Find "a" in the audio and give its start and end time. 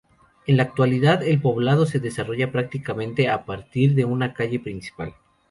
3.29-3.45